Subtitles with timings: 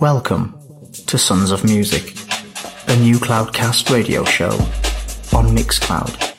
[0.00, 0.58] Welcome
[1.08, 2.14] to Sons of Music,
[2.88, 4.48] a new Cloudcast radio show
[5.36, 6.34] on Mixcloud.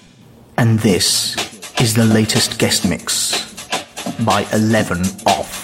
[0.58, 1.36] And this
[1.80, 3.46] is the latest guest mix
[4.26, 5.61] by 11 Off.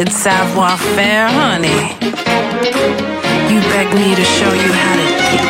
[0.00, 1.94] it's savoir faire, honey.
[3.52, 5.49] You beg me to show you how to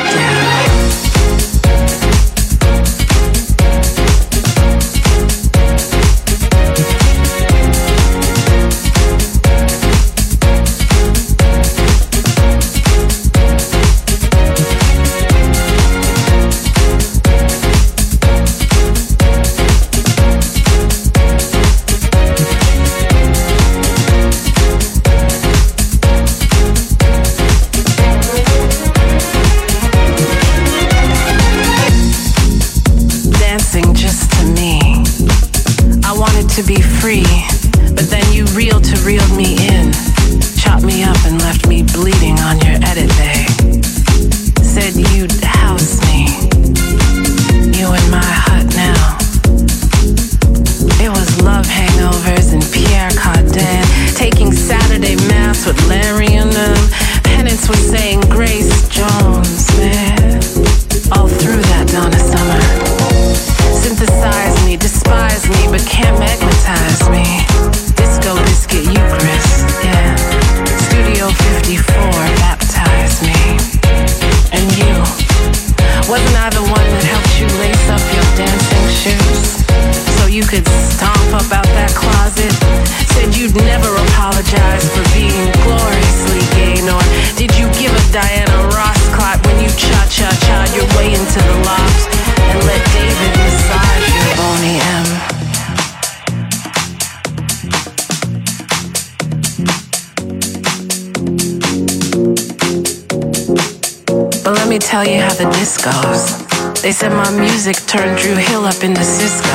[106.82, 109.48] They said my music turned Drew Hill up into Cisco.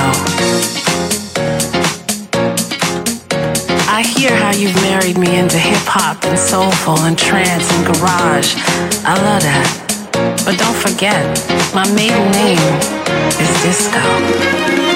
[3.90, 8.54] I hear how you've married me into hip hop and soulful and trance and garage.
[9.04, 10.46] I love that.
[10.46, 11.26] But don't forget,
[11.74, 12.62] my maiden name
[13.42, 14.95] is Disco.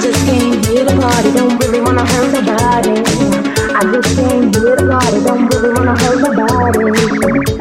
[0.00, 2.96] just came here to party, don't really wanna hurt nobody.
[3.76, 6.88] I just came here to party, don't really wanna hurt nobody.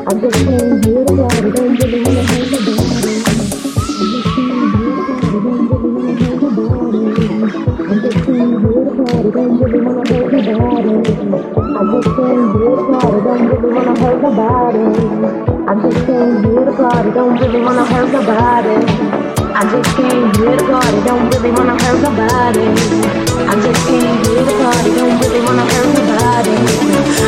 [0.07, 3.19] I just came here to party, don't really wanna hurt nobody.
[7.89, 10.93] I'm just saying, you're party, don't really wanna hurt nobody.
[11.77, 14.39] I'm just saying, you're party, don't really wanna hurt the.
[15.67, 19.18] I just saying, you're party, don't really wanna hurt nobody.
[19.59, 22.63] I just came here to party, don't really wanna hurt nobody.
[23.43, 26.55] I just came here to party, don't really wanna hurt nobody.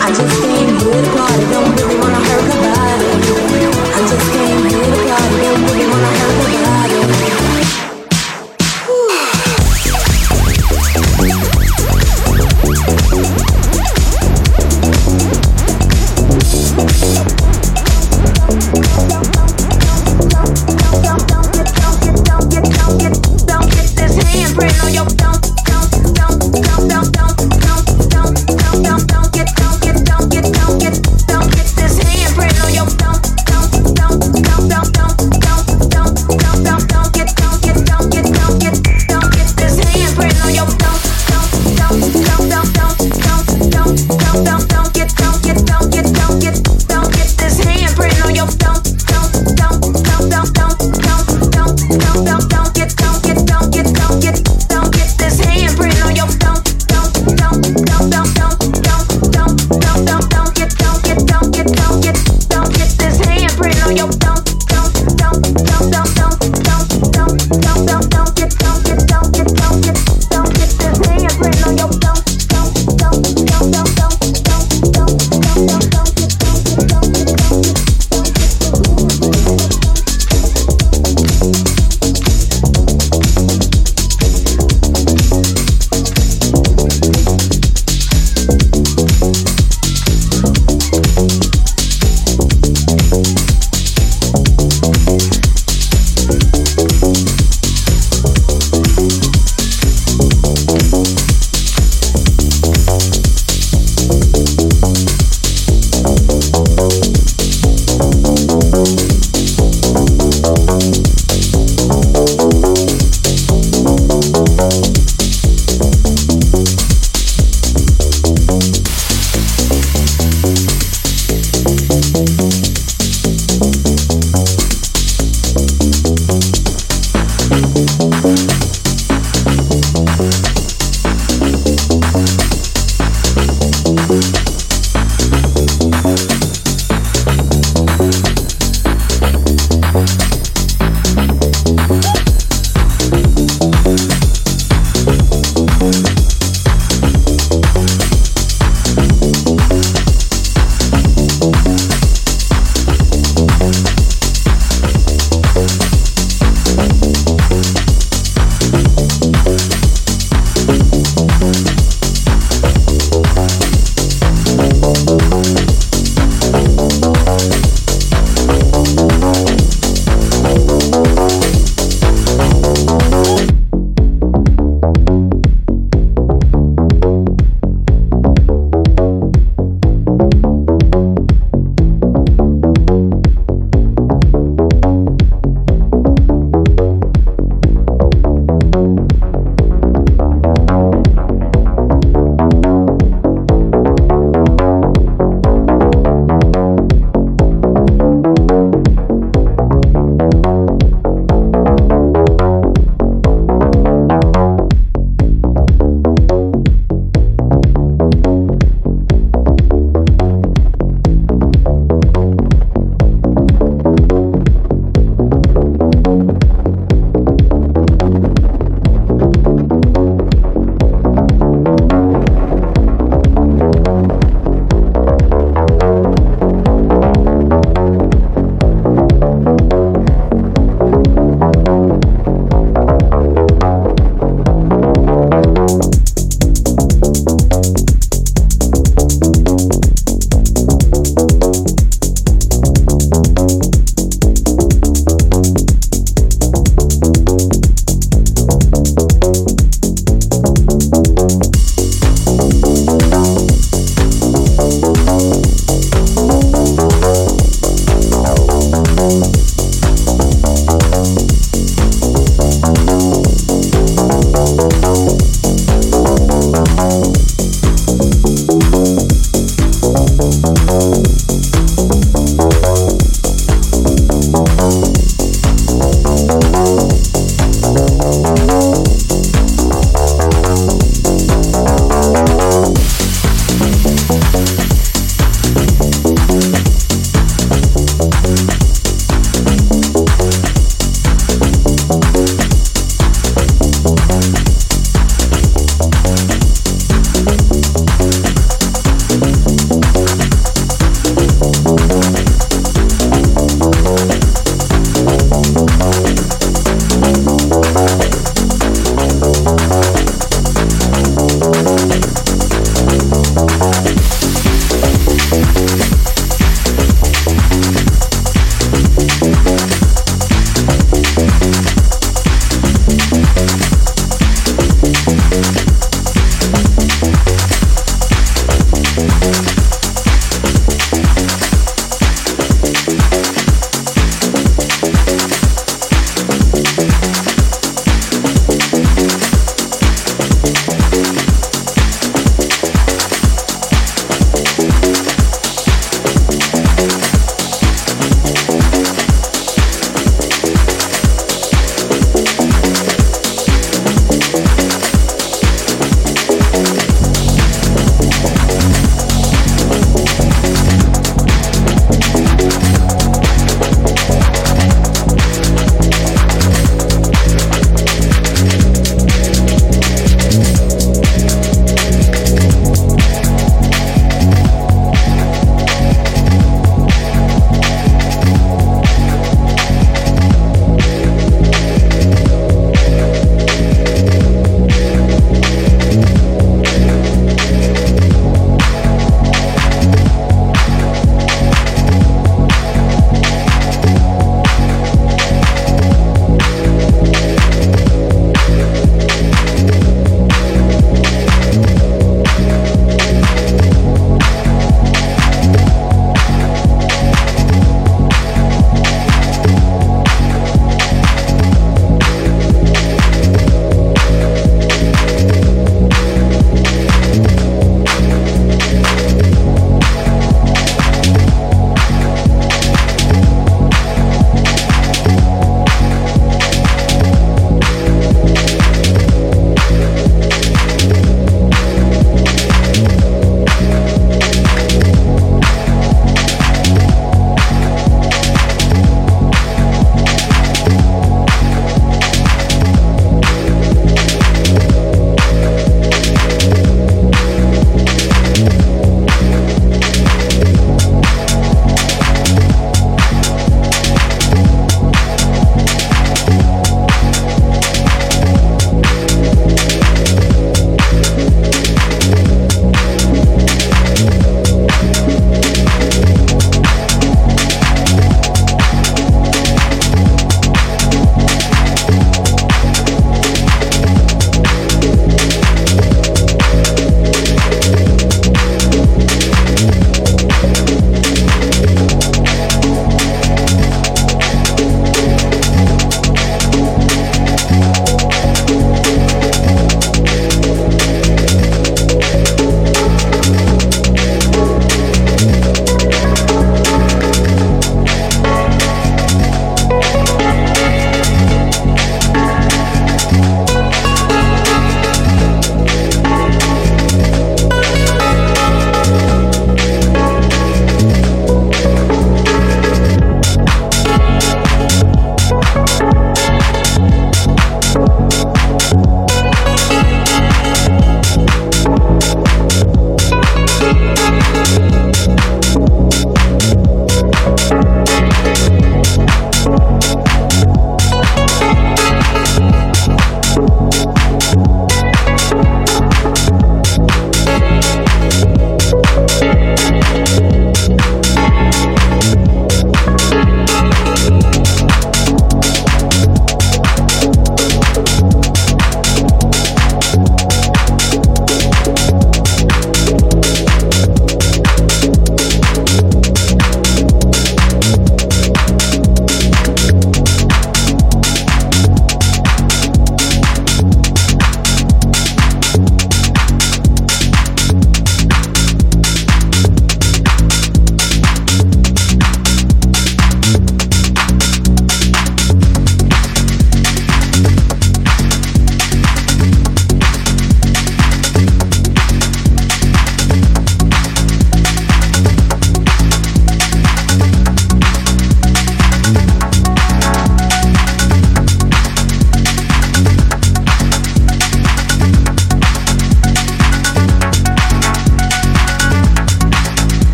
[0.00, 3.10] I just came here to party, don't really wanna hurt nobody.
[3.92, 6.93] I just came here to party, don't really wanna hurt nobody.